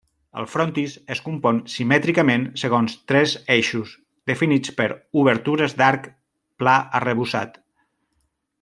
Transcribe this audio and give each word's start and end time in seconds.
El 0.41 0.45
frontis 0.51 0.93
es 1.15 1.19
compon 1.25 1.59
simètricament 1.73 2.47
segons 2.61 2.95
tres 3.11 3.35
eixos, 3.57 3.91
definits 4.33 4.73
per 4.81 4.89
obertures 5.25 5.77
d'arc 5.83 6.09
pla 6.63 6.77
arrebossat. 7.03 7.63